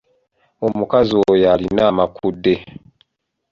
[0.67, 2.53] Omukazi oyo alina amakudde.